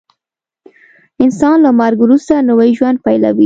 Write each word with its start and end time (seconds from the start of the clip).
انسان 1.23 1.55
له 1.65 1.71
مرګ 1.79 1.97
وروسته 2.01 2.33
نوی 2.49 2.69
ژوند 2.77 2.97
پیلوي 3.05 3.39